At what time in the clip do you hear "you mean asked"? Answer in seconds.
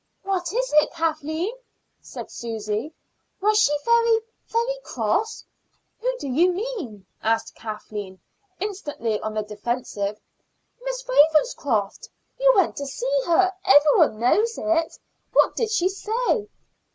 6.27-7.53